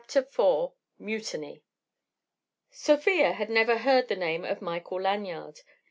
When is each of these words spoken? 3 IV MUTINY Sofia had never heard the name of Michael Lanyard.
3 0.07 0.21
IV 0.23 0.69
MUTINY 0.97 1.61
Sofia 2.71 3.33
had 3.33 3.51
never 3.51 3.77
heard 3.77 4.07
the 4.07 4.15
name 4.15 4.43
of 4.43 4.59
Michael 4.59 5.01
Lanyard. 5.01 5.59